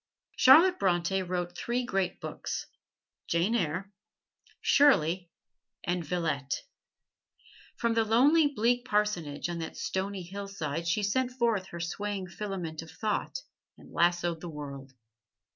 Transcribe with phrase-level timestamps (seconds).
[0.35, 2.65] Charlotte Bronte wrote three great books:
[3.27, 3.91] "Jane Eyre,"
[4.59, 5.29] "Shirley"
[5.83, 6.63] and "Villette."
[7.77, 12.81] From the lonely, bleak parsonage on that stony hillside she sent forth her swaying filament
[12.81, 13.43] of thought
[13.77, 14.91] and lassoed the world.